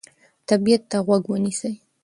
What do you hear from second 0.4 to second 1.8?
طبیعت ته غوږ ونیسئ.